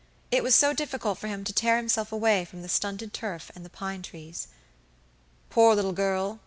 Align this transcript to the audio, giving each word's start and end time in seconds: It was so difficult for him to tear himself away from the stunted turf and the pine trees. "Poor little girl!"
It 0.31 0.41
was 0.41 0.55
so 0.55 0.73
difficult 0.73 1.19
for 1.19 1.27
him 1.27 1.43
to 1.43 1.53
tear 1.53 1.77
himself 1.77 2.11
away 2.11 2.43
from 2.43 2.63
the 2.63 2.67
stunted 2.67 3.13
turf 3.13 3.51
and 3.53 3.63
the 3.63 3.69
pine 3.69 4.01
trees. 4.01 4.47
"Poor 5.51 5.75
little 5.75 5.93
girl!" 5.93 6.39